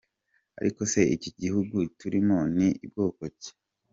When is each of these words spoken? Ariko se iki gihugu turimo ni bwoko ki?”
Ariko 0.59 0.81
se 0.91 0.99
iki 1.15 1.29
gihugu 1.41 1.75
turimo 1.99 2.37
ni 2.55 2.69
bwoko 2.91 3.21
ki?” 3.41 3.51